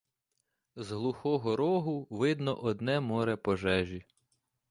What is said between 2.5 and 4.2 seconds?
одне море пожежі.